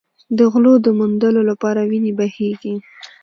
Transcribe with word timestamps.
د 0.37 0.39
غلو 0.51 0.73
د 0.85 0.87
موندلو 0.99 1.41
لپاره 1.49 1.81
وینې 1.89 2.11
بهېږي. 2.19 2.73